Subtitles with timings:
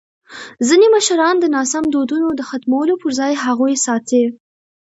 [0.67, 4.23] ځینې مشران د ناسم دودونو د ختمولو پر ځای هغوی ساتي.